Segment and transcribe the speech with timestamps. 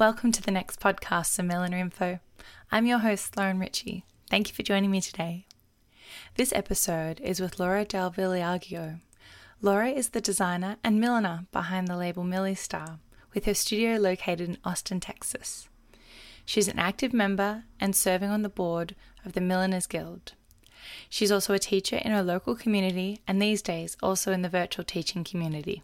[0.00, 2.20] Welcome to the next podcast of Millinery Info.
[2.72, 4.06] I'm your host, Lauren Ritchie.
[4.30, 5.44] Thank you for joining me today.
[6.36, 9.00] This episode is with Laura Del Villaggio.
[9.60, 12.98] Laura is the designer and milliner behind the label Millie Star,
[13.34, 15.68] with her studio located in Austin, Texas.
[16.46, 18.96] She's an active member and serving on the board
[19.26, 20.32] of the Milliners Guild.
[21.10, 24.86] She's also a teacher in her local community and these days also in the virtual
[24.86, 25.82] teaching community.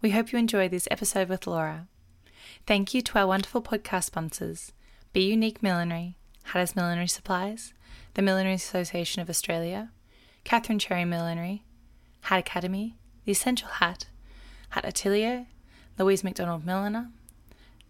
[0.00, 1.88] We hope you enjoy this episode with Laura.
[2.66, 4.72] Thank you to our wonderful podcast sponsors
[5.12, 7.74] Be Unique Millinery, Hatters Millinery Supplies,
[8.14, 9.90] the Millinery Association of Australia,
[10.44, 11.64] Catherine Cherry Millinery,
[12.22, 14.06] Hat Academy, The Essential Hat,
[14.70, 15.46] Hat Atelier,
[15.98, 17.10] Louise McDonald Milliner,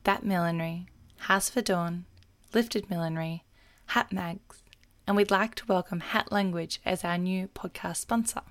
[0.05, 0.87] That Millinery,
[1.19, 2.07] House for Dawn,
[2.55, 3.45] Lifted Millinery,
[3.87, 4.63] Hat Mags,
[5.07, 8.43] and we'd like to welcome Hat Language as our new podcast sponsor.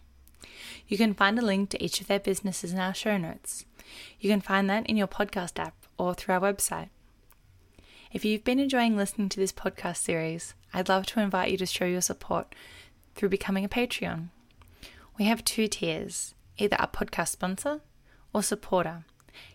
[0.88, 3.66] You can find a link to each of their businesses in our show notes.
[4.20, 6.90] You can find that in your podcast app or through our website.
[8.12, 11.68] If you've been enjoying listening to this podcast series, I'd love to invite you to
[11.68, 12.56] show your support
[13.16, 14.30] through becoming a Patreon.
[15.18, 17.80] We have two tiers either a podcast sponsor
[18.34, 19.06] or supporter.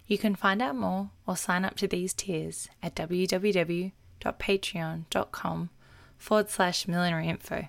[0.07, 5.71] You can find out more or sign up to these tiers at www.patreon.com
[6.17, 7.69] forward slash millinery info.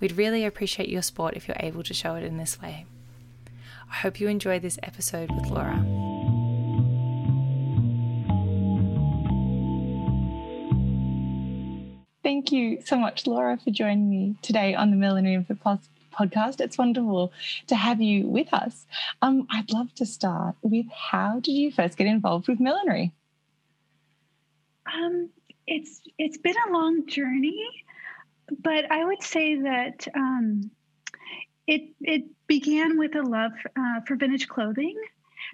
[0.00, 2.86] We'd really appreciate your support if you're able to show it in this way.
[3.90, 6.09] I hope you enjoy this episode with Laura.
[12.40, 15.52] Thank you so much, Laura, for joining me today on the Millinery Info
[16.10, 16.62] podcast.
[16.62, 17.34] It's wonderful
[17.66, 18.86] to have you with us.
[19.20, 23.12] Um, I'd love to start with how did you first get involved with millinery?
[24.86, 25.28] Um,
[25.66, 27.62] it's it's been a long journey,
[28.48, 30.70] but I would say that um,
[31.66, 34.96] it it began with a love uh, for vintage clothing.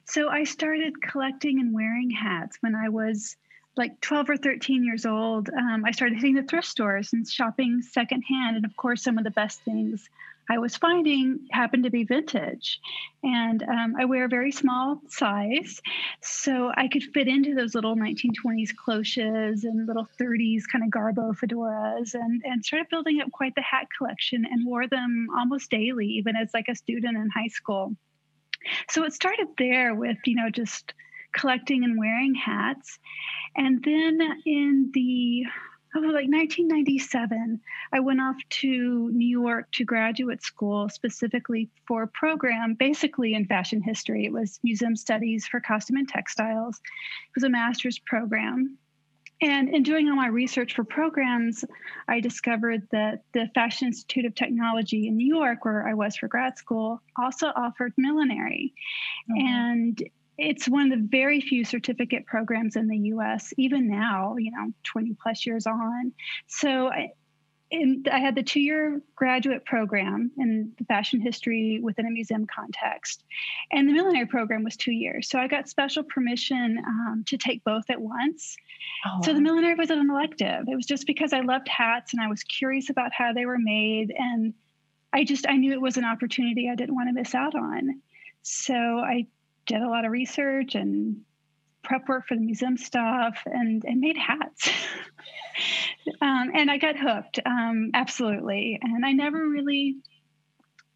[0.05, 3.37] So I started collecting and wearing hats when I was
[3.77, 5.51] like 12 or 13 years old.
[5.51, 8.57] Um, I started hitting the thrift stores and shopping secondhand.
[8.57, 10.09] And of course, some of the best things
[10.49, 12.81] I was finding happened to be vintage.
[13.23, 15.81] And um, I wear a very small size,
[16.23, 21.37] so I could fit into those little 1920s cloches and little 30s kind of Garbo
[21.37, 26.06] fedoras and, and started building up quite the hat collection and wore them almost daily,
[26.06, 27.97] even as like a student in high school.
[28.89, 30.93] So it started there with, you know, just
[31.37, 32.99] collecting and wearing hats.
[33.57, 35.45] And then in the
[35.95, 37.61] oh, like 1997,
[37.93, 43.47] I went off to New York to graduate school specifically for a program basically in
[43.47, 44.25] fashion history.
[44.25, 46.77] It was museum studies for costume and textiles.
[46.77, 48.79] It was a master's program.
[49.43, 51.63] And in doing all my research for programs,
[52.09, 55.09] I discovered that the Fashion Institute of Technology
[60.39, 60.93] in New York, where I was for grad school, also offered millinery.
[60.93, 64.51] And it's one of the very few certificate programs in the US, even now, you
[64.51, 66.13] know, 20 plus years on.
[66.47, 67.11] So I,
[67.73, 73.25] I had the two year graduate program in fashion history within a museum context.
[73.73, 75.29] And the millinery program was two years.
[75.29, 78.57] So I got special permission um, to take both at once.
[79.05, 80.69] Oh, so the millinery was an elective.
[80.69, 83.59] It was just because I loved hats and I was curious about how they were
[83.59, 84.15] made.
[84.17, 84.55] And
[85.13, 88.01] I just, I knew it was an opportunity I didn't want to miss out on.
[88.43, 89.27] So I
[89.66, 91.22] did a lot of research and
[91.82, 94.69] prep work for the museum stuff and, and made hats.
[96.21, 98.78] um, and I got hooked, um, absolutely.
[98.82, 99.97] And I never really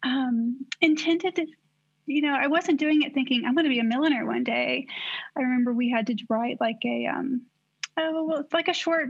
[0.03, 1.45] um, intended to,
[2.05, 4.87] you know, I wasn't doing it thinking I'm going to be a milliner one day.
[5.37, 7.43] I remember we had to write like a, um,
[7.97, 9.09] oh, well, it's like a short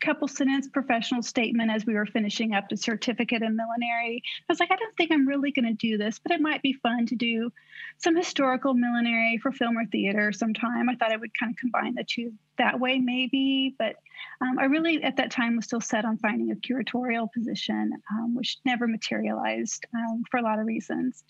[0.00, 4.22] couple sentence professional statement as we were finishing up the certificate in millinery.
[4.48, 6.62] I was like, I don't think I'm really going to do this, but it might
[6.62, 7.50] be fun to do
[7.98, 10.88] some historical millinery for film or theater sometime.
[10.88, 13.74] I thought I would kind of combine the two that way, maybe.
[13.78, 13.96] But
[14.40, 18.34] um, I really, at that time, was still set on finding a curatorial position, um,
[18.34, 21.24] which never materialized um, for a lot of reasons.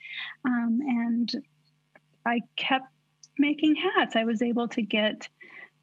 [0.45, 1.31] Um, and
[2.27, 2.87] I kept
[3.39, 4.17] making hats.
[4.17, 5.29] I was able to get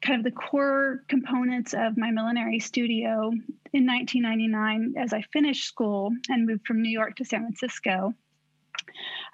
[0.02, 3.30] kind of the core components of my millinery studio
[3.72, 8.14] in 1999 as I finished school and moved from New York to San Francisco.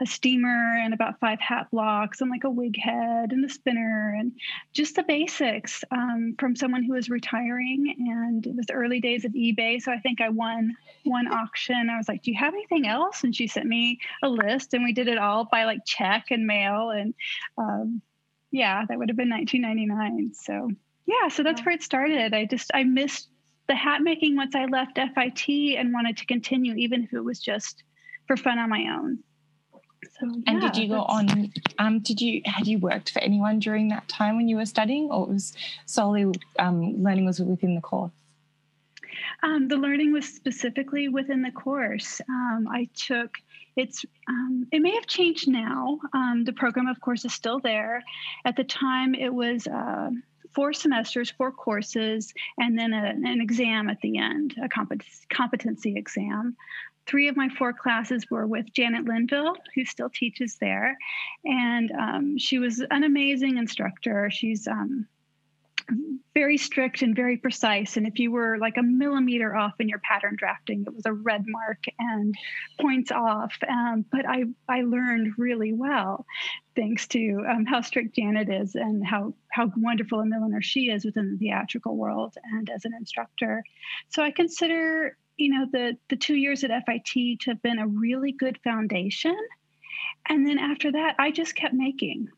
[0.00, 4.14] A steamer and about five hat blocks and like a wig head and a spinner
[4.18, 4.32] and
[4.72, 7.94] just the basics um, from someone who was retiring.
[8.08, 9.80] And it was the early days of eBay.
[9.80, 11.90] So I think I won one auction.
[11.90, 13.22] I was like, Do you have anything else?
[13.22, 16.46] And she sent me a list and we did it all by like check and
[16.46, 16.90] mail.
[16.90, 17.14] And
[17.58, 18.02] um,
[18.52, 20.34] yeah, that would have been 1999.
[20.34, 20.70] So
[21.06, 22.32] yeah, so that's where it started.
[22.32, 23.28] I just I missed
[23.66, 27.40] the hat making once I left FIT and wanted to continue, even if it was
[27.40, 27.82] just
[28.26, 29.18] for fun on my own.
[30.20, 31.52] So, yeah, and did you go on?
[31.78, 35.10] Um, did you had you worked for anyone during that time when you were studying,
[35.10, 35.54] or it was
[35.86, 36.26] solely
[36.58, 38.12] um, learning was within the course?
[39.42, 42.20] Um, the learning was specifically within the course.
[42.28, 43.38] Um, I took
[43.76, 45.98] it's um, it may have changed now.
[46.12, 48.02] Um, the program, of course, is still there.
[48.44, 49.66] At the time, it was.
[49.66, 50.10] Uh,
[50.54, 54.68] four semesters, four courses, and then a, an exam at the end, a
[55.30, 56.54] competency exam.
[57.06, 60.96] Three of my four classes were with Janet Linville, who still teaches there.
[61.44, 64.30] And um, she was an amazing instructor.
[64.30, 65.08] She's um,
[66.34, 67.96] very strict and very precise.
[67.96, 71.12] And if you were like a millimeter off in your pattern drafting, it was a
[71.12, 72.34] red mark and
[72.80, 73.54] points off.
[73.68, 76.24] Um, but I, I learned really well
[76.74, 81.04] thanks to um, how strict Janet is and how, how wonderful a milliner she is
[81.04, 83.62] within the theatrical world and as an instructor.
[84.08, 87.86] So I consider, you know, the, the two years at FIT to have been a
[87.86, 89.36] really good foundation.
[90.28, 92.28] And then after that, I just kept making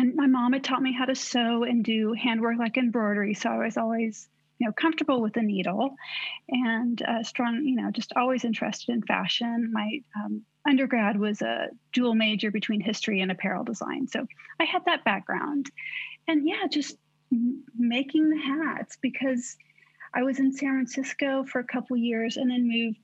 [0.00, 3.34] and my mom had taught me how to sew and do handwork like embroidery.
[3.34, 5.94] So i was always you know comfortable with the needle
[6.48, 9.70] and uh, strong you know just always interested in fashion.
[9.72, 14.06] My um, undergrad was a dual major between history and apparel design.
[14.08, 14.26] So
[14.58, 15.70] i had that background.
[16.28, 16.96] And yeah just
[17.78, 19.56] making the hats because
[20.12, 22.98] i was in san francisco for a couple years and then moved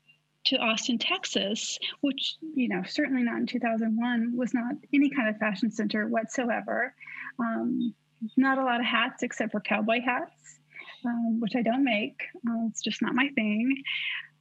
[0.47, 5.37] to Austin, Texas, which, you know, certainly not in 2001, was not any kind of
[5.39, 6.95] fashion center whatsoever.
[7.39, 7.95] Um,
[8.37, 10.59] not a lot of hats except for cowboy hats,
[11.05, 12.23] um, which I don't make.
[12.49, 13.83] Uh, it's just not my thing.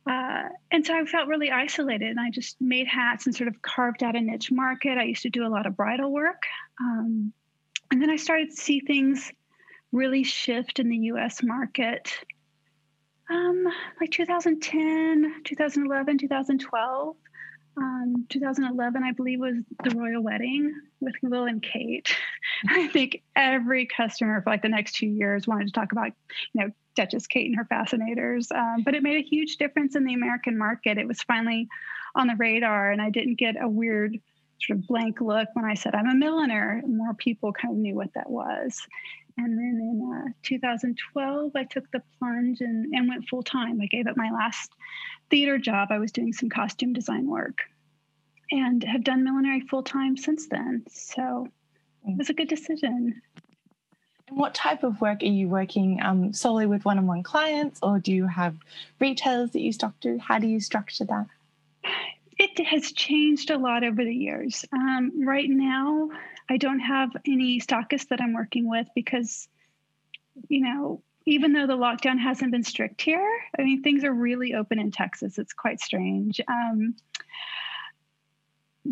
[0.07, 3.61] Uh, and so I felt really isolated, and I just made hats and sort of
[3.61, 4.97] carved out a niche market.
[4.97, 6.43] I used to do a lot of bridal work.
[6.79, 7.33] Um,
[7.91, 9.31] and then I started to see things
[9.91, 12.13] really shift in the US market
[13.29, 13.65] um,
[13.99, 17.15] like 2010, 2011, 2012.
[17.77, 22.15] Um, 2011, I believe, was the royal wedding with Will and Kate.
[22.69, 26.11] I think every customer for like the next two years wanted to talk about,
[26.53, 28.49] you know, Duchess Kate and her fascinators.
[28.51, 30.97] Um, but it made a huge difference in the American market.
[30.97, 31.67] It was finally
[32.15, 34.17] on the radar, and I didn't get a weird
[34.61, 36.81] sort of blank look when I said I'm a milliner.
[36.87, 38.81] More people kind of knew what that was.
[39.37, 43.81] And then in uh, 2012, I took the plunge and, and went full time.
[43.81, 44.71] I gave up my last
[45.29, 45.89] theater job.
[45.91, 47.63] I was doing some costume design work
[48.51, 50.83] and have done millinery full time since then.
[50.89, 51.47] So
[52.07, 53.21] it was a good decision.
[54.27, 57.79] And what type of work are you working um, solely with one on one clients,
[57.83, 58.55] or do you have
[58.99, 60.17] retailers that you stock to?
[60.17, 61.27] How do you structure that?
[62.37, 64.65] It has changed a lot over the years.
[64.73, 66.09] Um, right now,
[66.49, 69.47] I don't have any stockists that I'm working with because,
[70.49, 73.27] you know, even though the lockdown hasn't been strict here,
[73.57, 75.39] I mean, things are really open in Texas.
[75.39, 76.39] It's quite strange.
[76.47, 76.95] Um,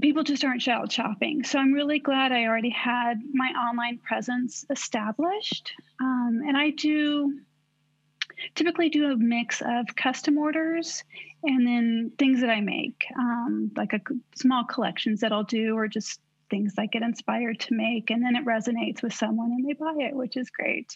[0.01, 1.43] people just aren't out shopping.
[1.43, 5.73] So I'm really glad I already had my online presence established.
[6.01, 7.39] Um, and I do
[8.55, 11.03] typically do a mix of custom orders
[11.43, 14.01] and then things that I make, um, like a
[14.35, 16.19] small collections that I'll do, or just
[16.49, 19.95] things I get inspired to make, and then it resonates with someone and they buy
[19.97, 20.95] it, which is great.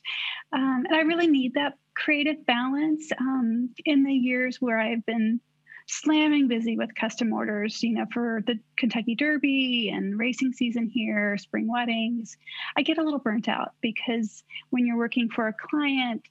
[0.53, 5.39] Um, and I really need that creative balance um, in the years where I've been
[5.87, 11.37] slamming busy with custom orders, you know, for the Kentucky Derby and racing season here,
[11.37, 12.37] spring weddings.
[12.77, 16.27] I get a little burnt out because when you're working for a client,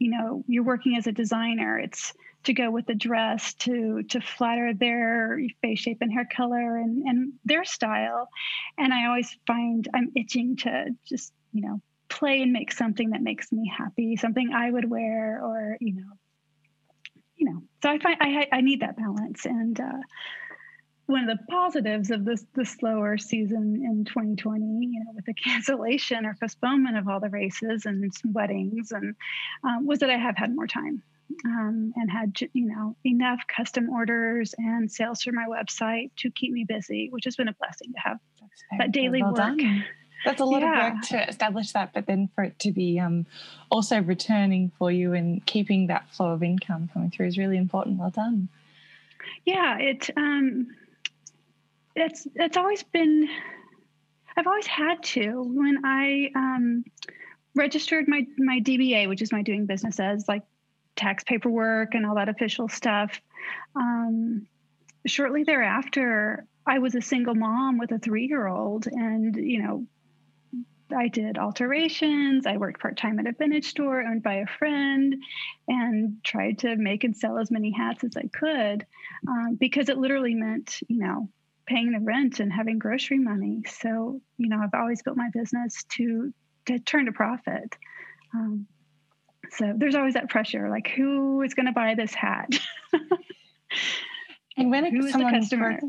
[0.00, 2.12] you know, you're working as a designer, it's
[2.44, 7.02] to go with the dress to to flatter their face shape and hair color and
[7.06, 8.28] and their style.
[8.78, 13.22] And i always find i'm itching to just you know play and make something that
[13.22, 16.12] makes me happy something i would wear or you know
[17.36, 17.62] you know.
[17.82, 20.00] So i find i i need that balance and uh
[21.10, 25.34] one of the positives of this the slower season in 2020, you know, with the
[25.44, 29.14] cancellation or postponement of all the races and weddings, and
[29.64, 31.02] um, was that I have had more time
[31.44, 36.52] um, and had you know enough custom orders and sales through my website to keep
[36.52, 38.18] me busy, which has been a blessing to have
[38.78, 39.36] that daily well work.
[39.36, 39.84] Done.
[40.24, 40.88] That's a lot yeah.
[40.88, 43.24] of work to establish that, but then for it to be um,
[43.70, 47.98] also returning for you and keeping that flow of income coming through is really important.
[47.98, 48.48] Well done.
[49.46, 50.68] Yeah, it um,
[52.00, 53.28] it's it's always been.
[54.36, 56.84] I've always had to when I um,
[57.54, 60.42] registered my my DBA, which is my doing business as, like
[60.96, 63.20] tax paperwork and all that official stuff.
[63.74, 64.46] Um,
[65.06, 69.86] shortly thereafter, I was a single mom with a three year old, and you know,
[70.96, 72.46] I did alterations.
[72.46, 75.16] I worked part time at a vintage store owned by a friend
[75.68, 78.86] and tried to make and sell as many hats as I could
[79.28, 81.28] um, because it literally meant, you know,
[81.70, 83.62] paying the rent and having grocery money.
[83.66, 86.34] So, you know, I've always built my business to
[86.66, 87.76] to turn to profit.
[88.34, 88.66] Um,
[89.52, 92.48] so there's always that pressure, like who is going to buy this hat?
[94.56, 95.80] and when who someone, customer?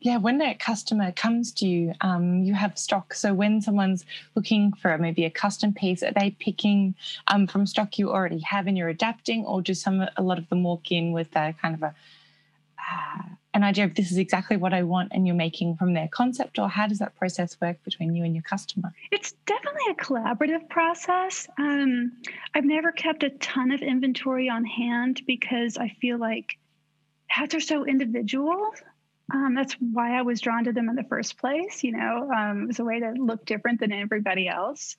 [0.00, 3.14] yeah, when that customer comes to you, um, you have stock.
[3.14, 4.04] So when someone's
[4.34, 6.94] looking for maybe a custom piece, are they picking
[7.28, 10.48] um, from stock you already have and you're adapting, or do some a lot of
[10.50, 11.94] them walk in with a kind of a
[12.78, 13.22] uh,
[13.54, 16.58] an idea of this is exactly what I want and you're making from their concept,
[16.58, 18.92] or how does that process work between you and your customer?
[19.12, 21.48] It's definitely a collaborative process.
[21.56, 22.12] Um,
[22.52, 26.58] I've never kept a ton of inventory on hand because I feel like
[27.28, 28.72] hats are so individual.
[29.32, 31.84] Um, that's why I was drawn to them in the first place.
[31.84, 34.96] You know, um, it was a way to look different than everybody else.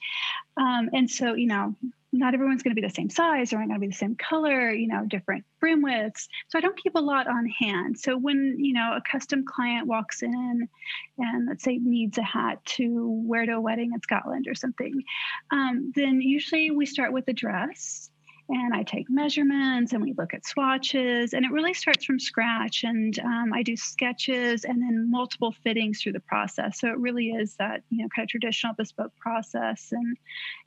[0.57, 1.75] Um, and so, you know,
[2.17, 4.15] not everyone's going to be the same size or not going to be the same
[4.15, 6.27] color, you know, different brim widths.
[6.49, 7.99] So I don't keep a lot on hand.
[7.99, 10.69] So when, you know, a custom client walks in
[11.17, 15.03] and let's say needs a hat to wear to a wedding in Scotland or something,
[15.51, 18.09] um, then usually we start with a dress
[18.49, 22.83] and I take measurements and we look at swatches and it really starts from scratch
[22.83, 27.29] and um, I do sketches and then multiple fittings through the process so it really
[27.29, 30.17] is that you know kind of traditional bespoke process and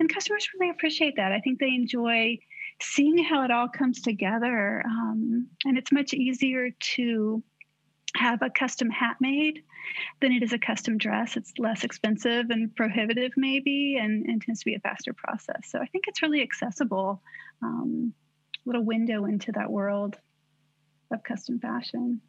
[0.00, 2.38] and customers really appreciate that I think they enjoy
[2.80, 7.42] seeing how it all comes together um, and it's much easier to
[8.16, 9.62] have a custom hat made
[10.20, 11.36] than it is a custom dress.
[11.36, 15.68] It's less expensive and prohibitive, maybe, and, and tends to be a faster process.
[15.68, 17.22] So I think it's really accessible,
[17.62, 18.12] um,
[18.64, 20.16] little window into that world
[21.10, 22.20] of custom fashion.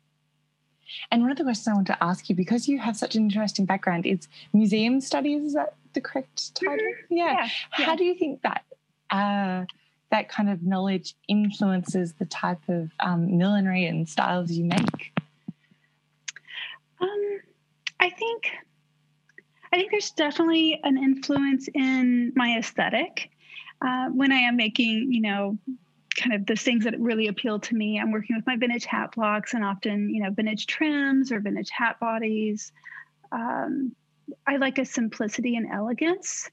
[1.12, 3.24] And one of the questions I want to ask you, because you have such an
[3.24, 5.44] interesting background, is museum studies.
[5.44, 6.78] Is that the correct title?
[6.78, 7.16] Mm-hmm.
[7.16, 7.34] Yeah.
[7.34, 7.86] yeah.
[7.86, 8.64] How do you think that
[9.12, 9.66] uh,
[10.12, 15.14] that kind of knowledge influences the type of um, millinery and styles you make?
[17.02, 17.40] Um,
[18.00, 18.50] I think
[19.72, 23.30] I think there's definitely an influence in my aesthetic
[23.82, 25.58] uh, when I am making, you know,
[26.16, 28.00] kind of the things that really appeal to me.
[28.00, 31.70] I'm working with my vintage hat blocks and often, you know, vintage trims or vintage
[31.70, 32.72] hat bodies.
[33.32, 33.96] Um,
[34.46, 36.50] I like a simplicity and elegance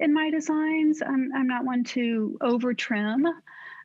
[0.00, 1.02] in my designs.
[1.02, 3.26] I'm, I'm not one to over trim.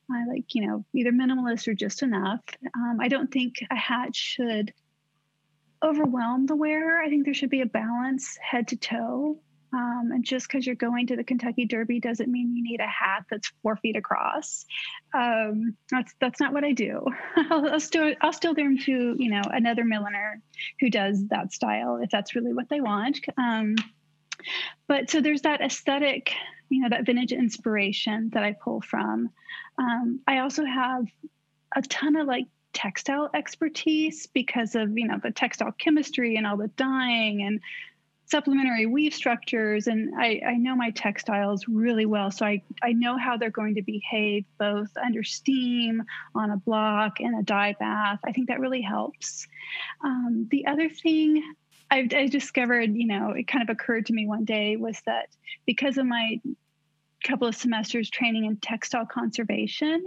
[0.10, 2.40] I like, you know, either minimalist or just enough.
[2.74, 4.74] Um, I don't think a hat should
[5.84, 7.02] overwhelm the wearer.
[7.02, 9.40] I think there should be a balance head to toe.
[9.74, 12.88] Um, and just because you're going to the Kentucky Derby doesn't mean you need a
[12.88, 14.66] hat that's four feet across.
[15.14, 17.06] Um, that's that's not what I do.
[17.36, 20.42] I'll, I'll, still I'll still them to you know another milliner
[20.80, 23.20] who does that style if that's really what they want.
[23.38, 23.76] Um,
[24.88, 26.34] but so there's that aesthetic,
[26.70, 29.30] you know, that vintage inspiration that I pull from.
[29.78, 31.06] Um, I also have
[31.76, 36.58] a ton of like textile expertise because of you know the textile chemistry and all
[36.58, 37.60] the dyeing and
[38.28, 43.18] supplementary weave structures and I, I know my textiles really well so I, I know
[43.18, 46.04] how they're going to behave both under steam
[46.36, 48.20] on a block and a dye bath.
[48.26, 49.48] I think that really helps.
[50.04, 51.42] Um, the other thing
[51.90, 55.30] I've, I discovered you know it kind of occurred to me one day was that
[55.66, 56.42] because of my
[57.24, 60.06] couple of semesters training in textile conservation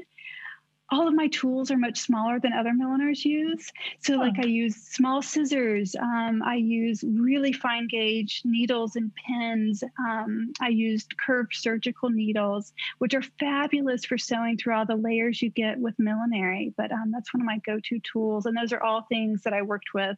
[0.90, 3.70] all of my tools are much smaller than other milliners use.
[4.00, 5.94] So, like, I use small scissors.
[5.94, 9.84] Um, I use really fine gauge needles and pins.
[9.98, 15.40] Um, I used curved surgical needles, which are fabulous for sewing through all the layers
[15.40, 16.74] you get with millinery.
[16.76, 18.46] But um, that's one of my go to tools.
[18.46, 20.16] And those are all things that I worked with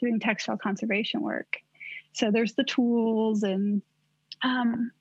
[0.00, 1.58] doing textile conservation work.
[2.12, 3.82] So, there's the tools and
[4.42, 4.92] um,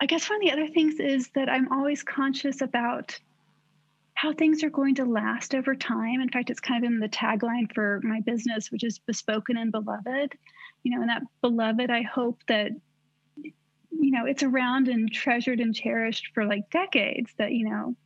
[0.00, 3.18] I guess one of the other things is that I'm always conscious about
[4.24, 6.22] how things are going to last over time.
[6.22, 9.70] In fact, it's kind of in the tagline for my business, which is bespoken and
[9.70, 10.32] beloved.
[10.82, 12.70] You know, and that beloved, I hope that
[13.36, 17.32] you know it's around and treasured and cherished for like decades.
[17.36, 17.96] That you know,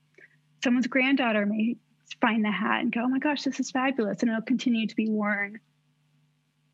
[0.62, 1.76] someone's granddaughter may
[2.20, 4.96] find the hat and go, "Oh my gosh, this is fabulous," and it'll continue to
[4.96, 5.60] be worn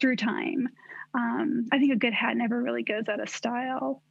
[0.00, 0.68] through time.
[1.12, 4.02] Um, I think a good hat never really goes out of style.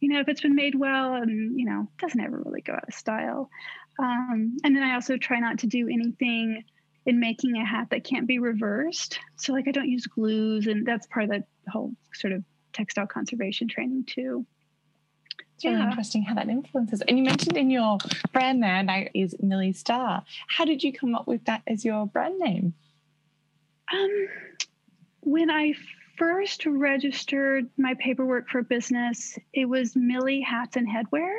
[0.00, 2.88] You know, if it's been made well and, you know, doesn't ever really go out
[2.88, 3.50] of style.
[3.98, 6.64] Um, and then I also try not to do anything
[7.06, 9.18] in making a hat that can't be reversed.
[9.36, 13.06] So, like, I don't use glues, and that's part of the whole sort of textile
[13.06, 14.44] conservation training, too.
[15.54, 15.88] It's really yeah.
[15.88, 17.00] interesting how that influences.
[17.00, 17.96] And you mentioned in your
[18.32, 20.22] brand there is Millie Star.
[20.48, 22.74] How did you come up with that as your brand name?
[23.90, 24.28] Um,
[25.20, 25.72] when I
[26.18, 31.34] first registered my paperwork for business, it was Millie Hats and Headwear.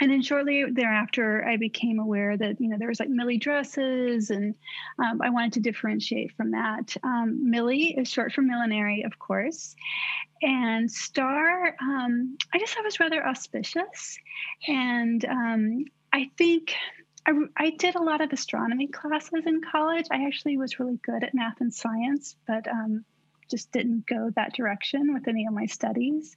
[0.00, 4.30] And then shortly thereafter, I became aware that you know there was like Millie dresses,
[4.30, 4.54] and
[4.98, 6.96] um, I wanted to differentiate from that.
[7.02, 9.74] Um, Millie is short for millinery, of course,
[10.42, 11.74] and Star.
[11.80, 14.18] Um, I just thought was rather auspicious,
[14.68, 16.74] and um, I think
[17.26, 20.06] I, I, did a lot of astronomy classes in college.
[20.10, 23.04] I actually was really good at math and science, but um,
[23.48, 26.36] just didn't go that direction with any of my studies.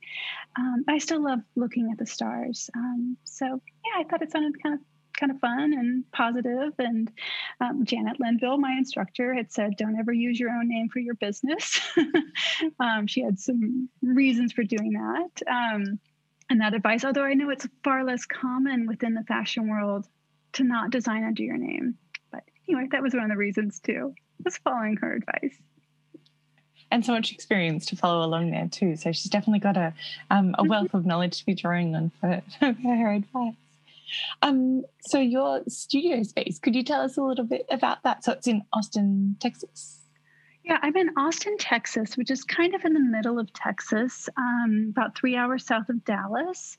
[0.58, 2.70] Um, I still love looking at the stars.
[2.76, 4.82] Um, so yeah, I thought it sounded kind of
[5.20, 6.74] kind of fun and positive.
[6.80, 7.12] And
[7.60, 11.16] um, Janet Linville, my instructor, had said, "Don't ever use your own name for your
[11.16, 11.80] business."
[12.80, 15.42] Um, she had some reasons for doing that.
[15.48, 16.00] Um,
[16.50, 20.08] and that advice, although I know it's far less common within the fashion world
[20.54, 21.96] to not design under your name.
[22.32, 24.14] But anyway, that was one of the reasons too.
[24.44, 25.58] Was following her advice
[26.92, 28.96] and so much experience to follow along there too.
[28.96, 29.94] So she's definitely got a
[30.30, 30.70] um, a mm-hmm.
[30.70, 33.56] wealth of knowledge to be drawing on for, for her advice.
[34.42, 38.24] Um, so your studio space, could you tell us a little bit about that?
[38.24, 40.00] So it's in Austin, Texas.
[40.64, 44.88] Yeah, I'm in Austin, Texas, which is kind of in the middle of Texas, um,
[44.90, 46.78] about three hours south of Dallas.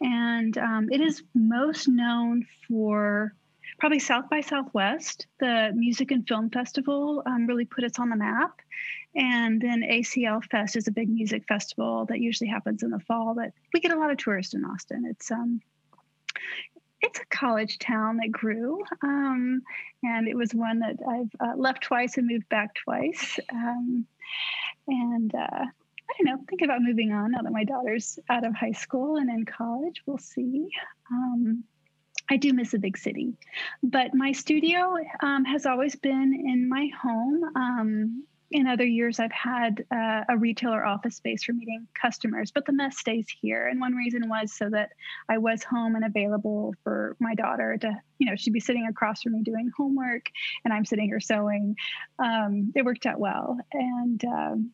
[0.00, 3.34] And um, it is most known for
[3.78, 5.26] probably South by Southwest.
[5.40, 8.60] The Music and Film Festival um, really put us on the map.
[9.16, 13.34] And then ACL Fest is a big music festival that usually happens in the fall.
[13.34, 15.06] But we get a lot of tourists in Austin.
[15.08, 15.60] It's um,
[17.00, 19.62] it's a college town that grew, um,
[20.02, 23.38] and it was one that I've uh, left twice and moved back twice.
[23.52, 24.06] Um,
[24.88, 28.54] and uh, I don't know, think about moving on now that my daughter's out of
[28.54, 30.02] high school and in college.
[30.06, 30.68] We'll see.
[31.10, 31.64] Um,
[32.28, 33.34] I do miss a big city,
[33.82, 38.24] but my studio um, has always been in my home.
[38.52, 42.72] In other years, I've had uh, a retailer office space for meeting customers, but the
[42.72, 43.66] mess stays here.
[43.66, 44.90] And one reason was so that
[45.28, 49.22] I was home and available for my daughter to, you know, she'd be sitting across
[49.22, 50.30] from me doing homework
[50.64, 51.74] and I'm sitting here sewing.
[52.20, 53.58] Um, it worked out well.
[53.72, 54.70] And, um,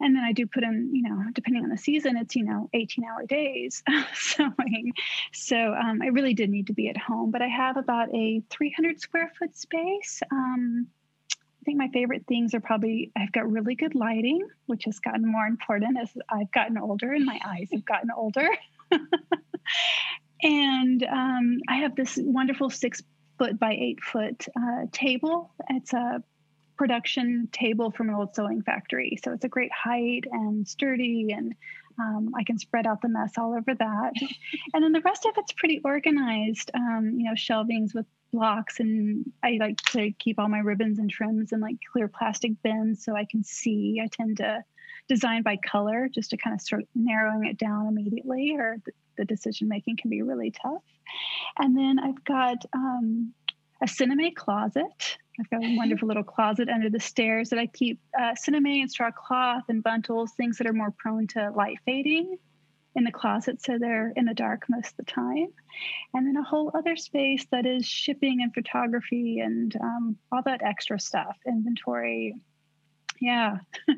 [0.00, 2.70] and then I do put in, you know, depending on the season, it's, you know,
[2.72, 3.82] 18 hour days
[4.14, 4.92] sewing.
[5.34, 8.42] So um, I really did need to be at home, but I have about a
[8.48, 10.22] 300 square foot space.
[10.32, 10.88] Um,
[11.64, 15.26] I think my favorite things are probably I've got really good lighting, which has gotten
[15.26, 18.46] more important as I've gotten older and my eyes have gotten older.
[20.42, 23.02] and um, I have this wonderful six
[23.38, 25.54] foot by eight foot uh, table.
[25.70, 26.22] It's a
[26.76, 29.18] production table from an old sewing factory.
[29.24, 31.54] So it's a great height and sturdy, and
[31.98, 34.12] um, I can spread out the mess all over that.
[34.74, 36.70] and then the rest of it's pretty organized.
[36.74, 41.08] Um, you know, shelvings with blocks and I like to keep all my ribbons and
[41.08, 44.00] trims in like clear plastic bins so I can see.
[44.02, 44.64] I tend to
[45.08, 49.24] design by color just to kind of start narrowing it down immediately or the, the
[49.24, 50.82] decision making can be really tough.
[51.58, 53.32] And then I've got um,
[53.82, 55.18] a sinamay closet.
[55.38, 58.90] I've got a wonderful little closet under the stairs that I keep uh, sinamay and
[58.90, 62.38] straw cloth and buntals, things that are more prone to light fading
[62.94, 65.48] in the closet so they're in the dark most of the time.
[66.12, 70.62] And then a whole other space that is shipping and photography and um, all that
[70.62, 72.34] extra stuff inventory.
[73.20, 73.58] Yeah.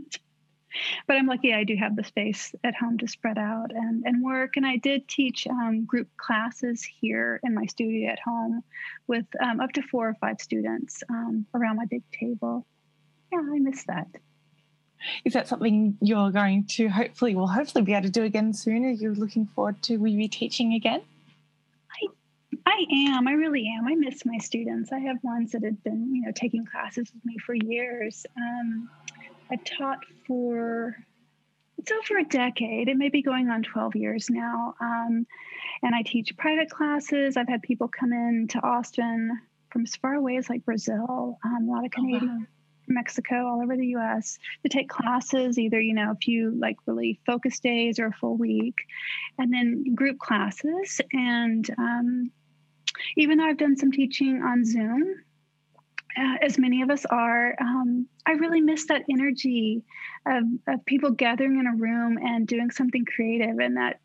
[1.07, 4.23] But i'm lucky i do have the space at home to spread out and, and
[4.23, 4.57] work.
[4.57, 8.63] And i did teach um, group classes here in my studio at home
[9.07, 12.67] with um, up to four or five students um, around my big table.
[13.33, 14.09] Yeah i miss that
[15.25, 18.85] is that something you're going to hopefully, will hopefully be able to do again soon?
[18.85, 21.03] Are you looking forward to will you be teaching again?
[21.91, 22.07] I
[22.67, 23.29] I am.
[23.29, 23.87] I really am.
[23.87, 24.93] I miss my students.
[24.93, 28.27] I have ones that have been, you know, taking classes with me for years.
[28.37, 28.91] Um,
[29.51, 30.97] I've taught for
[31.79, 32.89] it's over a decade.
[32.89, 34.75] It may be going on 12 years now.
[34.81, 35.27] Um,
[35.83, 37.37] and I teach private classes.
[37.37, 39.31] I've had people come in to Austin
[39.71, 42.31] from as far away as like Brazil, um, a lot of Canadian.
[42.31, 42.47] Oh, wow.
[42.89, 47.21] Mexico, all over the US to take classes, either, you know, a few like really
[47.27, 48.77] focus days or a full week,
[49.39, 51.01] and then group classes.
[51.13, 52.31] And um,
[53.17, 55.15] even though I've done some teaching on Zoom,
[56.17, 59.83] uh, as many of us are, um, I really miss that energy
[60.27, 64.01] of, of people gathering in a room and doing something creative and that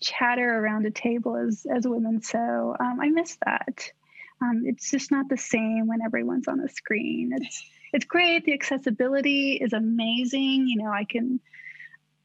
[0.00, 3.90] chatter around a table as, as women So Um, I miss that.
[4.40, 7.32] Um, it's just not the same when everyone's on the screen.
[7.34, 8.44] It's it's great.
[8.44, 10.68] The accessibility is amazing.
[10.68, 11.40] You know, I can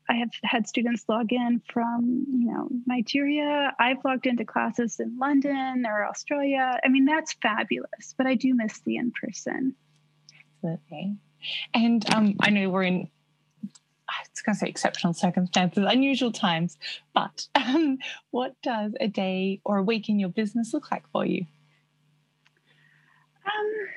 [0.09, 3.73] I have had students log in from, you know, Nigeria.
[3.79, 6.79] I've logged into classes in London or Australia.
[6.83, 9.75] I mean, that's fabulous, but I do miss the in person.
[10.55, 11.17] Absolutely.
[11.73, 13.09] And um, I know we're in
[14.09, 16.77] I was going to say exceptional circumstances, unusual times,
[17.13, 17.97] but um,
[18.31, 21.45] what does a day or a week in your business look like for you?
[23.45, 23.87] Um,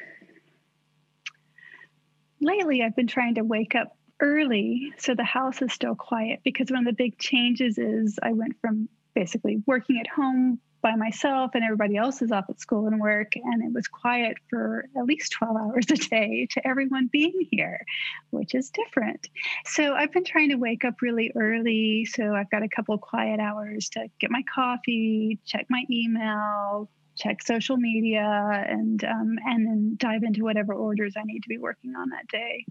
[2.40, 6.70] lately, I've been trying to wake up early so the house is still quiet because
[6.70, 11.50] one of the big changes is I went from basically working at home by myself
[11.54, 15.04] and everybody else is off at school and work and it was quiet for at
[15.04, 17.84] least 12 hours a day to everyone being here
[18.30, 19.28] which is different.
[19.64, 23.00] So i've been trying to wake up really early so i've got a couple of
[23.00, 29.66] quiet hours to get my coffee check my email check social media and um, and
[29.66, 32.64] then dive into whatever orders i need to be working on that day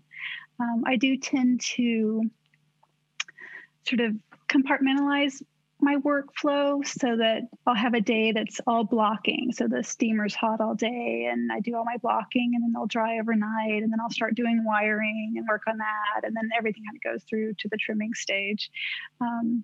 [0.60, 2.23] um, i do tend to
[3.88, 4.15] sort of
[4.47, 5.41] compartmentalize
[5.81, 9.51] my workflow so that I'll have a day that's all blocking.
[9.51, 12.88] So the steamer's hot all day and I do all my blocking and then they'll
[12.88, 16.23] dry overnight and then I'll start doing wiring and work on that.
[16.23, 18.71] And then everything kind of goes through to the trimming stage.
[19.19, 19.63] Um,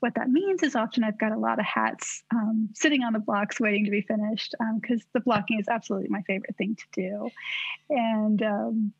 [0.00, 3.18] what that means is often I've got a lot of hats um, sitting on the
[3.18, 6.84] blocks waiting to be finished because um, the blocking is absolutely my favorite thing to
[6.92, 7.30] do.
[7.90, 8.92] And um,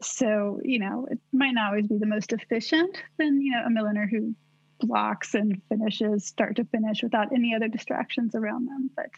[0.00, 3.70] so, you know, it might not always be the most efficient than, you know, a
[3.70, 4.34] milliner who
[4.80, 8.90] blocks and finishes start to finish without any other distractions around them.
[8.96, 9.10] But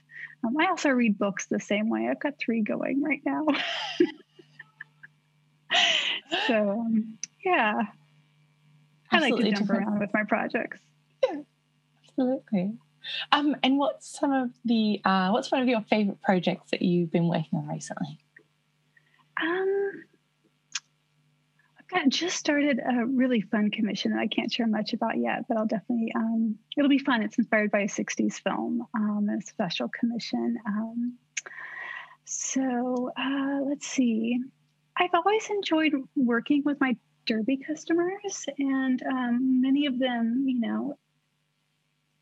[0.44, 2.08] um, I also read books the same way.
[2.10, 3.46] I've got three going right now.
[6.48, 7.82] so um, yeah,
[9.10, 10.80] I like to jump around with my projects.
[12.18, 12.74] Absolutely.
[13.32, 17.10] Um, and what's some of the uh, what's one of your favorite projects that you've
[17.10, 18.18] been working on recently?
[19.40, 20.04] Um,
[21.94, 25.58] I just started a really fun commission that I can't share much about yet, but
[25.58, 27.22] I'll definitely, um, it'll be fun.
[27.22, 30.56] It's inspired by a 60s film, um, a special commission.
[30.66, 31.18] Um,
[32.24, 34.38] so uh, let's see.
[34.96, 36.96] I've always enjoyed working with my
[37.26, 40.96] Derby customers, and um, many of them, you know,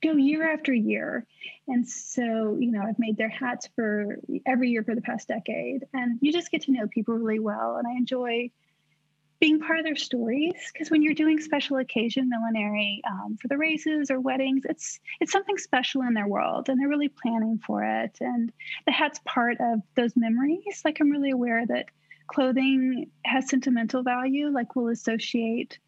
[0.02, 1.26] go year after year.
[1.68, 5.84] And so, you know, I've made their hats for every year for the past decade.
[5.92, 7.76] And you just get to know people really well.
[7.76, 8.50] And I enjoy
[9.40, 13.56] being part of their stories because when you're doing special occasion millinery um, for the
[13.56, 17.82] races or weddings it's it's something special in their world and they're really planning for
[17.82, 18.52] it and
[18.84, 21.86] the hat's part of those memories like i'm really aware that
[22.26, 25.78] clothing has sentimental value like we'll associate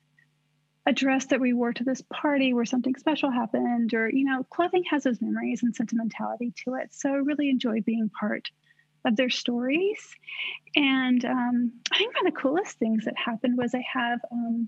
[0.86, 4.44] a dress that we wore to this party where something special happened or you know
[4.50, 8.48] clothing has those memories and sentimentality to it so i really enjoy being part
[9.04, 10.14] of their stories.
[10.76, 14.66] And um, I think one of the coolest things that happened was I have um,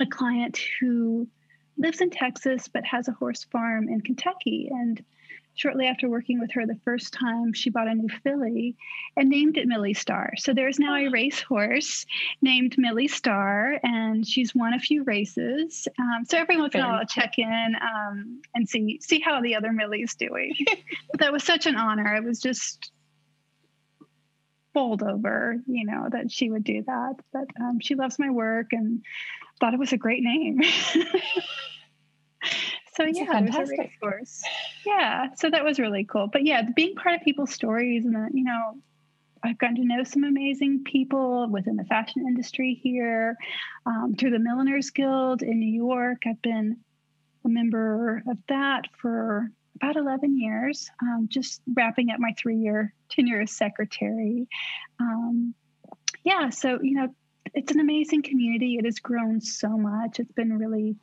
[0.00, 1.28] a client who
[1.76, 4.68] lives in Texas but has a horse farm in Kentucky.
[4.70, 5.02] And
[5.54, 8.76] shortly after working with her the first time, she bought a new filly
[9.16, 10.32] and named it Millie Star.
[10.36, 12.06] So there's now a racehorse
[12.42, 15.86] named Millie Star, and she's won a few races.
[15.98, 19.40] Um, so every once in a while, I'll check in um, and see see how
[19.40, 20.54] the other Millie's doing.
[21.18, 22.16] that was such an honor.
[22.16, 22.90] It was just
[24.72, 27.14] bowled over, you know, that she would do that.
[27.32, 29.02] But um, she loves my work and
[29.60, 30.60] thought it was a great name.
[32.96, 33.78] so yeah, fantastic.
[33.78, 36.28] it was a Yeah, so that was really cool.
[36.28, 38.76] But yeah, being part of people's stories and the, you know,
[39.42, 43.36] I've gotten to know some amazing people within the fashion industry here.
[43.84, 46.78] Um, through the Milliners Guild in New York, I've been
[47.44, 52.94] a member of that for about 11 years, um, just wrapping up my three year
[53.10, 54.48] tenure as secretary.
[55.00, 55.54] Um,
[56.22, 57.08] yeah, so, you know,
[57.52, 58.76] it's an amazing community.
[58.78, 60.20] It has grown so much.
[60.20, 60.96] It's been really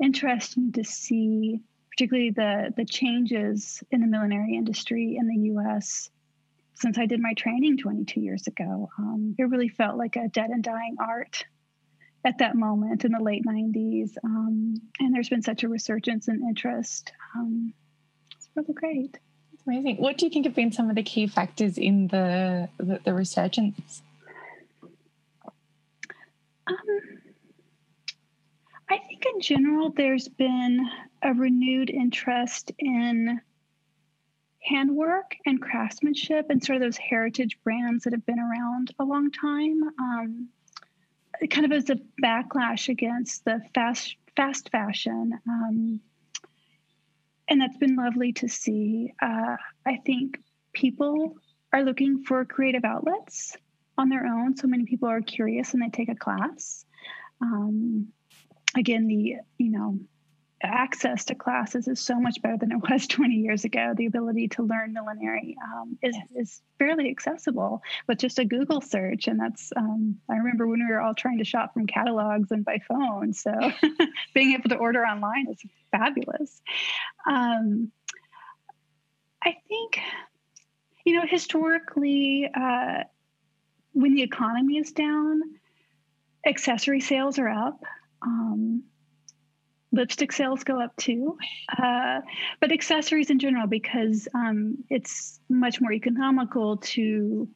[0.00, 6.10] interesting to see, particularly the, the changes in the millinery industry in the US
[6.74, 8.90] since I did my training 22 years ago.
[8.98, 11.44] Um, it really felt like a dead and dying art
[12.24, 14.16] at that moment in the late 90s.
[14.22, 17.12] Um, and there's been such a resurgence in interest.
[17.34, 17.72] Um,
[18.36, 19.18] it's really great.
[19.54, 19.96] It's amazing.
[19.96, 23.14] What do you think have been some of the key factors in the the, the
[23.14, 24.02] resurgence?
[26.66, 26.76] Um,
[28.88, 30.88] I think in general, there's been
[31.22, 33.40] a renewed interest in
[34.62, 39.30] handwork and craftsmanship and sort of those heritage brands that have been around a long
[39.30, 39.82] time.
[39.98, 40.48] Um,
[41.50, 45.32] kind of as a backlash against the fast fast fashion.
[45.48, 46.00] Um,
[47.48, 49.12] and that's been lovely to see.
[49.20, 50.38] Uh, I think
[50.72, 51.36] people
[51.72, 53.56] are looking for creative outlets
[53.98, 54.56] on their own.
[54.56, 56.84] So many people are curious and they take a class.
[57.40, 58.08] Um,
[58.76, 59.98] again, the you know
[60.62, 63.94] access to classes is so much better than it was 20 years ago.
[63.96, 69.28] The ability to learn millinery um, is, is fairly accessible with just a Google search.
[69.28, 72.64] And that's, um, I remember when we were all trying to shop from catalogs and
[72.64, 73.32] by phone.
[73.32, 73.52] So
[74.34, 76.60] being able to order online is fabulous.
[77.28, 77.90] Um,
[79.44, 79.98] I think,
[81.04, 83.04] you know, historically, uh,
[83.92, 85.42] when the economy is down,
[86.46, 87.82] accessory sales are up.
[88.26, 88.82] Um,
[89.92, 91.38] lipstick sales go up too,
[91.82, 92.20] uh,
[92.60, 97.48] but accessories in general because um, it's much more economical to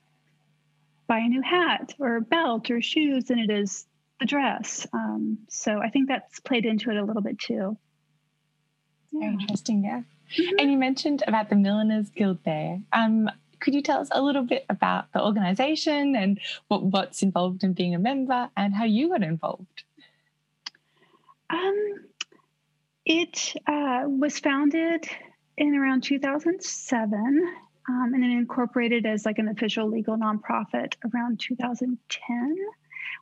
[1.06, 3.86] buy a new hat or a belt or shoes than it is
[4.20, 4.86] the dress.
[4.92, 7.76] Um, so I think that's played into it a little bit too.
[9.12, 9.20] Yeah.
[9.20, 10.02] Very interesting, yeah.
[10.38, 10.58] Mm-hmm.
[10.60, 12.80] And you mentioned about the Milliners Guild there.
[12.92, 13.28] Um,
[13.58, 17.72] could you tell us a little bit about the organization and what, what's involved in
[17.72, 19.84] being a member and how you got involved?
[21.52, 22.04] Um,
[23.04, 25.08] it uh, was founded
[25.56, 27.54] in around 2007
[27.88, 32.56] um, and then incorporated as like an official legal nonprofit around 2010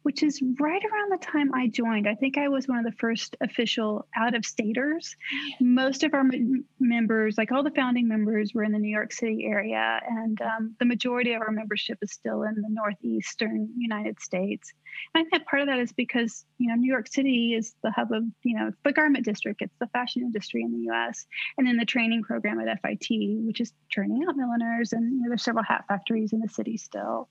[0.08, 2.08] which is right around the time I joined.
[2.08, 5.14] I think I was one of the first official out of staters.
[5.60, 9.12] Most of our m- members, like all the founding members, were in the New York
[9.12, 14.18] City area, and um, the majority of our membership is still in the northeastern United
[14.18, 14.72] States.
[15.14, 17.90] And I think part of that is because you know New York City is the
[17.90, 19.60] hub of you know the garment district.
[19.60, 21.26] It's the fashion industry in the U.S.
[21.58, 23.08] and then the training program at FIT,
[23.44, 26.78] which is training out milliners, and you know, there's several hat factories in the city
[26.78, 27.28] still.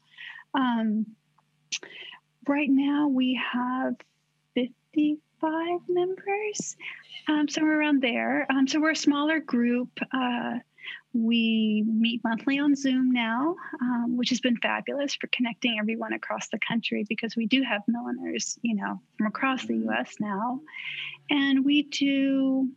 [0.54, 1.08] Um,
[2.48, 3.96] right now we have
[4.56, 6.76] 55 members,
[7.28, 8.48] um, somewhere around there.
[8.50, 9.90] Um, so we're a smaller group.
[10.12, 10.60] Uh,
[11.14, 16.48] we meet monthly on Zoom now, um, which has been fabulous for connecting everyone across
[16.50, 20.16] the country because we do have milliners, you know, from across the U.S.
[20.20, 20.62] now,
[21.30, 22.70] and we do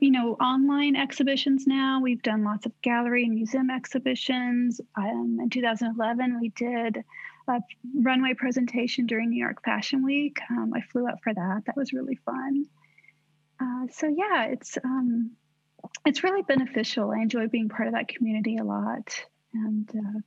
[0.00, 5.50] you know online exhibitions now we've done lots of gallery and museum exhibitions um, in
[5.50, 7.04] 2011 we did
[7.48, 7.60] a
[7.94, 10.38] runway presentation during New York Fashion Week.
[10.50, 11.62] Um, I flew up for that.
[11.66, 12.66] That was really fun.
[13.60, 15.32] Uh, so yeah, it's um,
[16.04, 17.10] it's really beneficial.
[17.10, 19.14] I enjoy being part of that community a lot,
[19.54, 20.20] and uh,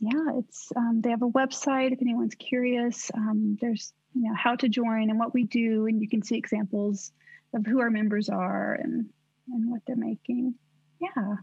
[0.00, 3.10] yeah, it's um, they have a website if anyone's curious.
[3.14, 6.36] Um, there's you know how to join and what we do, and you can see
[6.36, 7.12] examples
[7.54, 9.08] of who our members are and
[9.48, 10.54] and what they're making.
[11.00, 11.36] Yeah,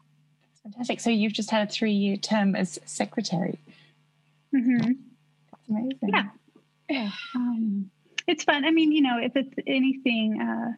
[0.63, 0.99] fantastic.
[0.99, 3.59] So you've just had a three year term as secretary.
[4.53, 4.91] Mm-hmm.
[5.69, 6.09] amazing.
[6.09, 6.29] Yeah.
[6.89, 7.09] Yeah.
[7.35, 7.89] Um,
[8.27, 8.65] it's fun.
[8.65, 10.73] I mean, you know, if it's anything, uh,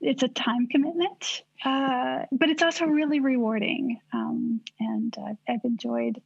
[0.00, 4.00] it's a time commitment, uh, but it's also really rewarding.
[4.12, 6.20] Um, and uh, I've enjoyed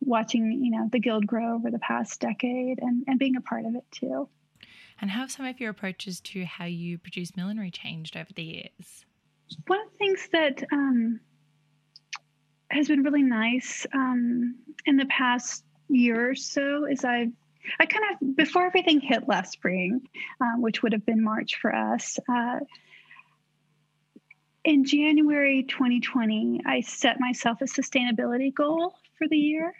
[0.00, 3.64] watching, you know, the guild grow over the past decade and, and being a part
[3.64, 4.28] of it too.
[5.00, 8.44] And how have some of your approaches to how you produce millinery changed over the
[8.44, 9.04] years?
[9.66, 11.20] One of the things that um,
[12.74, 17.32] has been really nice um, in the past year or so is I've
[17.80, 20.02] I kind of before everything hit last spring,
[20.40, 22.18] um, which would have been March for us.
[22.28, 22.60] Uh,
[24.64, 29.74] in January 2020, I set myself a sustainability goal for the year,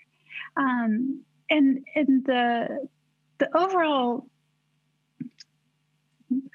[0.57, 2.88] um, and and the
[3.38, 4.26] the overall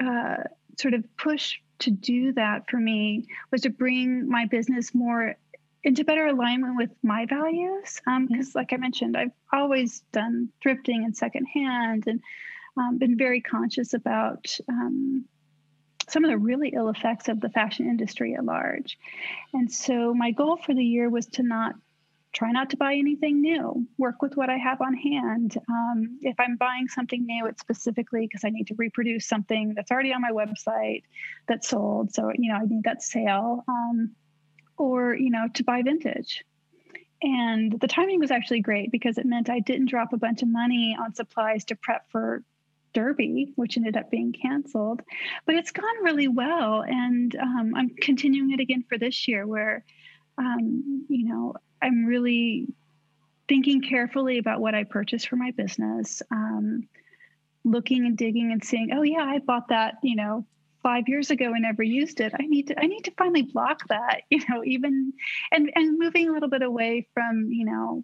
[0.03, 0.37] uh,
[0.79, 5.35] sort of push to do that for me was to bring my business more
[5.83, 7.99] into better alignment with my values.
[7.99, 8.41] Because, um, mm-hmm.
[8.57, 12.21] like I mentioned, I've always done thrifting and secondhand and
[12.77, 15.25] um, been very conscious about um,
[16.07, 18.97] some of the really ill effects of the fashion industry at large.
[19.53, 21.75] And so, my goal for the year was to not
[22.31, 25.57] try not to buy anything new, work with what I have on hand.
[25.67, 29.89] Um, if I'm buying something new, it's specifically because I need to reproduce something that's
[29.89, 31.03] already on my website
[31.47, 32.13] that's sold.
[32.13, 33.63] So, you know, I need that sale.
[34.79, 36.43] Or you know to buy vintage.
[37.21, 40.47] And the timing was actually great because it meant i didn't drop a bunch of
[40.47, 42.43] money on supplies to prep for
[42.93, 45.01] derby which ended up being canceled.
[45.45, 49.83] But it's gone really well and um, i'm continuing it again for this year where
[50.37, 52.67] um, you know i'm really
[53.49, 56.87] thinking carefully about what i purchase for my business um,
[57.65, 60.45] looking and digging and seeing oh yeah i bought that you know
[60.81, 63.87] five years ago and never used it i need to i need to finally block
[63.87, 65.13] that you know even
[65.51, 68.03] and and moving a little bit away from you know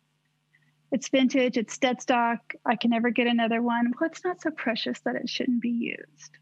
[0.92, 3.94] it's vintage it's dead stock i can never get another one.
[4.00, 6.38] Well it's not so precious that it shouldn't be used.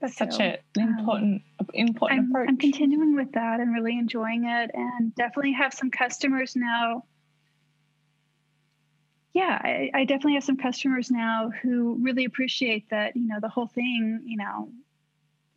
[0.00, 2.48] That's so, such an important um, important I'm, approach.
[2.50, 7.04] i'm continuing with that and really enjoying it and definitely have some customers now.
[9.32, 13.48] Yeah, I, I, definitely have some customers now who really appreciate that, you know, the
[13.48, 14.70] whole thing, you know,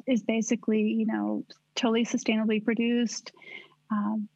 [0.07, 1.43] is basically, you know,
[1.75, 3.31] totally sustainably produced.
[3.91, 4.27] Um,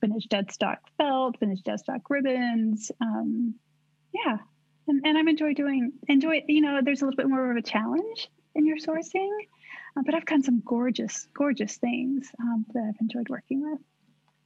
[0.00, 2.90] finished dead stock felt, finished dead stock ribbons.
[3.00, 3.54] Um,
[4.12, 4.38] yeah.
[4.88, 7.62] And, and I'm enjoy doing, enjoy, you know, there's a little bit more of a
[7.62, 9.30] challenge in your sourcing,
[9.96, 13.80] uh, but I've done some gorgeous, gorgeous things um, that I've enjoyed working with.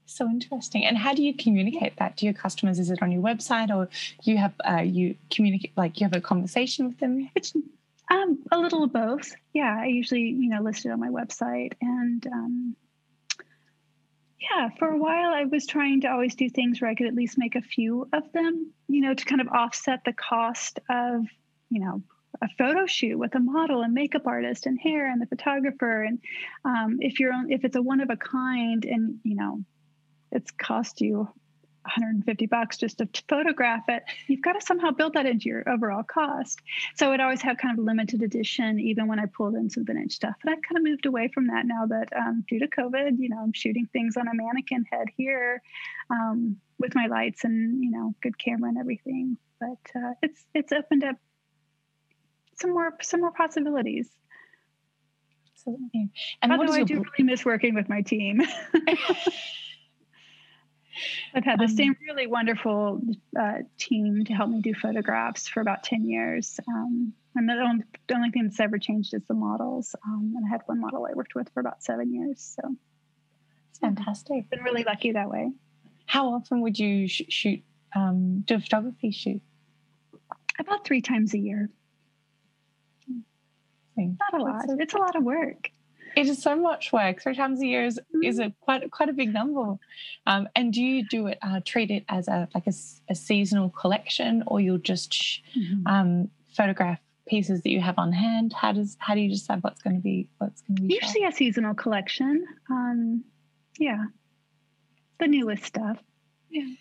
[0.07, 0.85] So interesting.
[0.85, 2.81] And how do you communicate that to your customers?
[2.81, 3.89] Is it on your website, or
[4.25, 7.31] you have uh, you communicate like you have a conversation with them?
[7.37, 7.55] It's
[8.11, 9.35] um, a little of both.
[9.55, 12.77] Yeah, I usually you know list it on my website, and um,
[14.41, 17.15] yeah, for a while I was trying to always do things where I could at
[17.15, 21.25] least make a few of them, you know, to kind of offset the cost of
[21.71, 22.03] you know
[22.43, 26.21] a photo shoot with a model and makeup artist and hair and the photographer and
[26.65, 29.63] um, if you're on, if it's a one of a kind and you know
[30.33, 31.29] it's cost you
[31.83, 36.03] 150 bucks just to photograph it you've got to somehow build that into your overall
[36.03, 36.61] cost.
[36.97, 40.13] So it always have kind of limited edition even when i pulled in some vintage
[40.13, 43.19] stuff and i've kind of moved away from that now that um, due to covid
[43.19, 45.63] you know i'm shooting things on a mannequin head here
[46.11, 49.37] um, with my lights and you know good camera and everything.
[49.61, 51.17] But uh, it's it's opened up
[52.59, 54.09] some more some more possibilities.
[55.53, 56.09] Absolutely.
[56.41, 58.41] And although i do really miss working with my team
[61.35, 63.01] I've had the um, same really wonderful
[63.39, 66.59] uh, team to help me do photographs for about 10 years.
[66.69, 69.95] Um, and the only, the only, thing that's ever changed is the models.
[70.05, 72.57] Um, and I had one model I worked with for about seven years.
[72.61, 72.77] So
[73.71, 74.45] it's fantastic.
[74.45, 75.51] I've been really lucky that way.
[76.07, 77.63] How often would you sh- shoot,
[77.95, 79.43] um, do a photography shoot?
[80.59, 81.71] About three times a year.
[83.97, 84.65] Not a lot.
[84.79, 85.71] It's a lot of work
[86.17, 87.23] it is so much work.
[87.23, 89.77] Three times a year is, is a quite quite a big number.
[90.27, 92.73] Um, and do you do it uh, treat it as a like a,
[93.09, 95.87] a seasonal collection, or you'll just mm-hmm.
[95.87, 98.53] um, photograph pieces that you have on hand?
[98.53, 100.95] How does how do you decide what's going to be what's going to be?
[100.95, 101.33] Usually shot?
[101.33, 102.47] a seasonal collection.
[102.71, 103.25] Um,
[103.79, 104.07] yeah,
[105.19, 105.99] the newest stuff.
[106.51, 106.75] Yeah.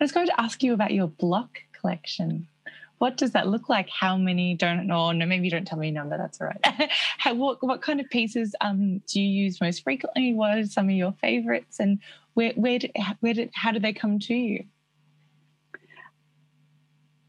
[0.00, 2.48] I was going to ask you about your block collection
[3.02, 3.88] what does that look like?
[3.88, 5.10] How many don't know?
[5.10, 6.16] No, maybe you don't tell me a number.
[6.16, 6.88] That's all right.
[7.18, 10.34] How, what what kind of pieces um, do you use most frequently?
[10.34, 11.98] What are some of your favorites, and
[12.34, 14.66] where where did, where did how did they come to you?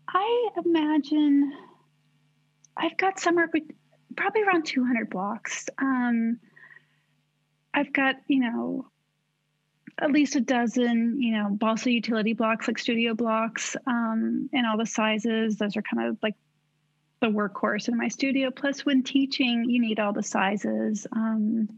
[0.07, 1.51] I imagine
[2.77, 3.49] I've got somewhere
[4.15, 5.69] probably around 200 blocks.
[5.79, 6.39] Um,
[7.73, 8.86] I've got you know
[10.01, 14.77] at least a dozen, you know, balsa utility blocks, like studio blocks, um, and all
[14.77, 15.58] the sizes.
[15.58, 16.36] Those are kind of like
[17.21, 18.51] the workhorse in my studio.
[18.51, 21.08] Plus, when teaching, you need all the sizes.
[21.12, 21.69] Um,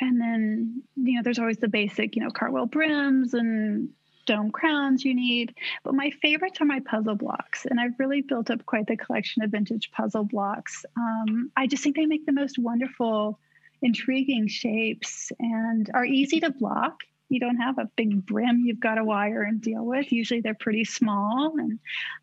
[0.00, 3.90] and then, you know, there's always the basic, you know, cartwheel brims and
[4.26, 5.54] dome crowns you need.
[5.84, 7.66] But my favorites are my puzzle blocks.
[7.66, 10.84] And I've really built up quite the collection of vintage puzzle blocks.
[10.96, 13.38] Um, I just think they make the most wonderful
[13.82, 17.00] intriguing shapes and are easy to block.
[17.28, 20.12] You don't have a big brim you've got to wire and deal with.
[20.12, 21.78] Usually they're pretty small and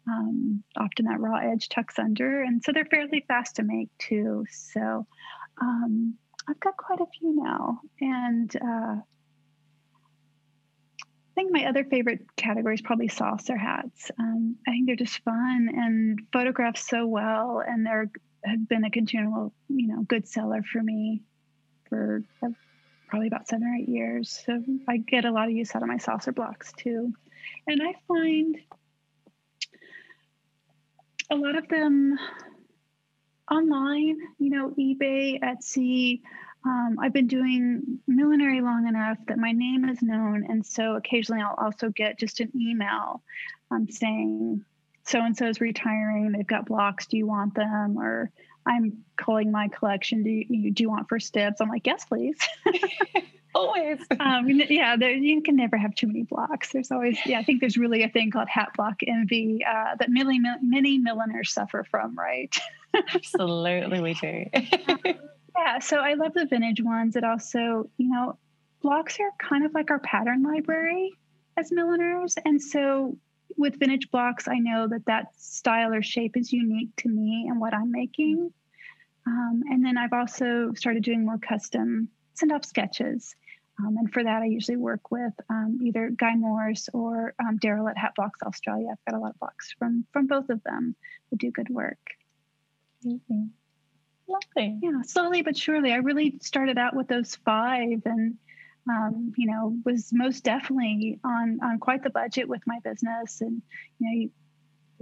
[0.08, 2.44] um, often that raw edge tucks under.
[2.44, 4.46] And so they're fairly fast to make too.
[4.52, 5.08] So
[5.60, 6.16] um,
[6.48, 7.82] I've got quite a few now.
[8.00, 8.96] And uh,
[11.02, 14.12] I think my other favorite category is probably saucer hats.
[14.20, 18.12] Um, I think they're just fun and photograph so well, and they're
[18.46, 21.22] have been a continual, you know, good seller for me
[21.90, 22.24] for
[23.08, 24.42] probably about seven or eight years.
[24.46, 27.14] So I get a lot of use out of my saucer blocks too.
[27.68, 28.58] And I find
[31.32, 32.18] a lot of them
[33.52, 36.22] online, you know, eBay, Etsy.
[36.66, 40.46] Um, I've been doing millinery long enough that my name is known.
[40.50, 43.24] And so occasionally I'll also get just an email
[43.72, 44.64] um, saying,
[45.06, 46.32] so and so is retiring.
[46.32, 47.08] They've got blocks.
[47.08, 47.98] Do you want them?
[47.98, 48.32] Or
[48.66, 50.24] I'm calling my collection.
[50.24, 51.62] Do you, do you want first dibs?
[51.62, 52.38] I'm like, yes, please.
[53.56, 54.00] always.
[54.20, 56.72] Um, yeah, there, you can never have too many blocks.
[56.72, 60.10] There's always, yeah, I think there's really a thing called hat block envy uh, that
[60.10, 62.56] many, many milliners suffer from, right?
[63.14, 64.46] Absolutely, we do.
[65.58, 67.16] yeah, so I love the vintage ones.
[67.16, 68.38] It also, you know,
[68.82, 71.14] blocks are kind of like our pattern library
[71.58, 72.36] as milliners.
[72.46, 73.18] And so
[73.60, 77.60] with vintage blocks, I know that that style or shape is unique to me and
[77.60, 78.52] what I'm making.
[79.28, 83.36] Um, and then I've also started doing more custom send off sketches.
[83.80, 87.90] Um, and for that, I usually work with um, either Guy Morse or um, Daryl
[87.90, 88.90] at Hat Blocks Australia.
[88.92, 90.96] I've got a lot of blocks from from both of them
[91.30, 92.00] who do good work.
[93.06, 93.46] Mm-hmm.
[94.28, 94.80] Lovely.
[94.82, 95.94] Yeah, slowly but surely.
[95.94, 98.38] I really started out with those five, and
[98.90, 103.62] um, you know, was most definitely on on quite the budget with my business, and
[104.00, 104.30] you know,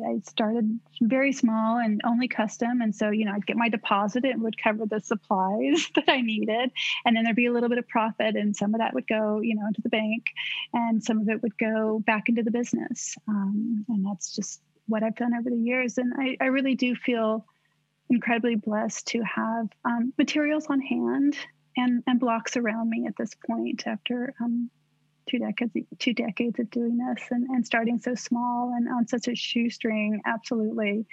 [0.06, 2.82] I started very small and only custom.
[2.82, 6.22] And so, you know, I'd get my deposit, it would cover the supplies that I
[6.22, 6.72] needed.
[7.06, 9.42] And then there'd be a little bit of profit, and some of that would go,
[9.42, 10.26] you know, into the bank,
[10.74, 13.16] and some of it would go back into the business.
[13.28, 15.98] Um, and that's just what I've done over the years.
[15.98, 17.46] And I, I really do feel
[18.10, 21.36] incredibly blessed to have um, materials on hand
[21.78, 24.70] and, and blocks around me at this point after um,
[25.30, 29.28] two decades two decades of doing this and, and starting so small and on such
[29.28, 30.22] a shoestring.
[30.26, 31.06] Absolutely.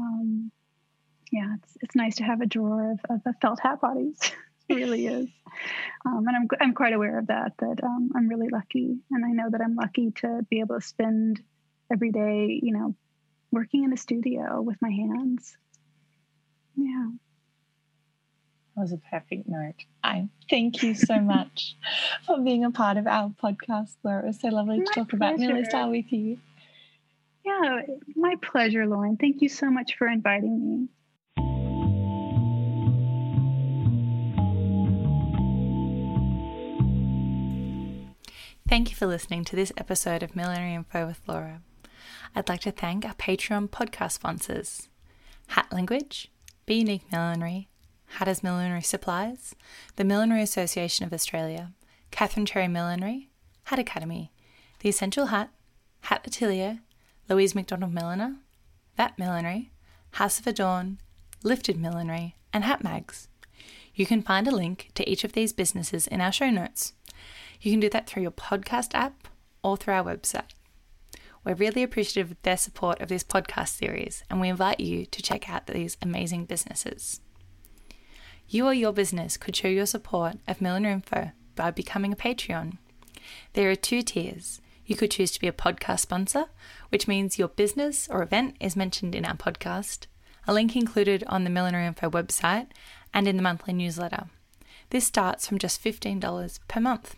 [0.00, 0.50] Um,
[1.30, 4.18] yeah it's, it's nice to have a drawer of, of, felt hat bodies.
[4.70, 5.26] It really is.
[6.04, 8.98] Um, and I'm, I'm quite aware of that that um, i'm really lucky.
[9.10, 11.40] And i know that i'm lucky to be able to spend
[11.90, 12.94] every day you know
[13.50, 15.56] working in a studio with my hands.
[16.76, 17.08] Yeah
[18.78, 19.74] was a perfect note.
[20.04, 21.76] I thank you so much
[22.26, 24.22] for being a part of our podcast, Laura.
[24.22, 25.16] It was so lovely my to talk pleasure.
[25.16, 26.38] about Millie Style with you.
[27.44, 27.82] Yeah,
[28.14, 29.16] my pleasure, Lauren.
[29.16, 30.88] Thank you so much for inviting me.
[38.68, 41.62] Thank you for listening to this episode of Millinery Info with Laura.
[42.36, 44.88] I'd like to thank our Patreon podcast sponsors
[45.48, 46.30] Hat Language,
[46.66, 47.68] Be Unique Millinery,
[48.12, 49.54] Hatters Millinery Supplies,
[49.96, 51.72] the Millinery Association of Australia,
[52.10, 53.28] Catherine Cherry Millinery,
[53.64, 54.32] Hat Academy,
[54.80, 55.50] The Essential Hat,
[56.02, 56.80] Hat Atelier,
[57.28, 58.36] Louise McDonald Milliner,
[58.96, 59.70] That Millinery,
[60.12, 60.98] House of Adorn,
[61.42, 63.28] Lifted Millinery, and Hat Mags.
[63.94, 66.94] You can find a link to each of these businesses in our show notes.
[67.60, 69.28] You can do that through your podcast app
[69.62, 70.52] or through our website.
[71.44, 75.22] We're really appreciative of their support of this podcast series, and we invite you to
[75.22, 77.20] check out these amazing businesses.
[78.50, 82.78] You or your business could show your support of Millinery Info by becoming a Patreon.
[83.52, 84.62] There are two tiers.
[84.86, 86.46] You could choose to be a podcast sponsor,
[86.88, 90.06] which means your business or event is mentioned in our podcast,
[90.46, 92.68] a link included on the Millinery Info website,
[93.12, 94.28] and in the monthly newsletter.
[94.88, 97.16] This starts from just $15 per month.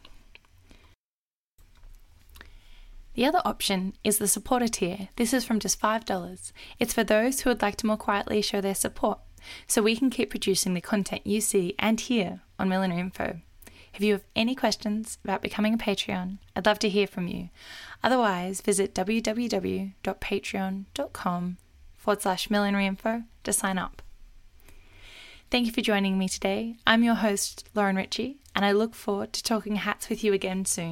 [3.15, 5.11] The other option is the supporter tier.
[5.15, 6.53] This is from just $5.
[6.81, 9.21] It's for those who would like to more quietly show their support
[9.67, 13.41] so we can keep producing the content you see and hear on Millinery Info.
[13.95, 17.49] If you have any questions about becoming a Patreon, I'd love to hear from you.
[18.03, 21.57] Otherwise, visit www.patreon.com
[21.97, 24.03] forward slash millinery info to sign up.
[25.51, 26.77] Thank you for joining me today.
[26.87, 30.65] I'm your host, Lauren Ritchie, and I look forward to talking hats with you again
[30.65, 30.89] soon.